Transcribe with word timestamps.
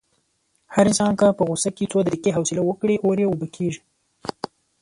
هر 0.73 0.85
انسان 0.89 1.13
که 1.19 1.27
په 1.37 1.43
غوسه 1.47 1.69
کې 1.75 1.89
څو 1.91 1.97
دقیقې 2.07 2.31
حوصله 2.37 2.61
وکړي، 2.65 2.95
اور 3.05 3.17
یې 3.21 3.27
اوبه 3.29 3.47
کېږي. 3.55 3.81